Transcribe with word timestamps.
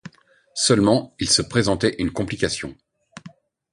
Seulement, 0.55 1.13
il 1.19 1.29
se 1.29 1.43
présentait 1.43 1.93
une 1.99 2.09
complication. 2.11 2.75